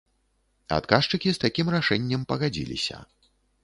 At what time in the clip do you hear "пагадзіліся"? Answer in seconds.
2.35-2.97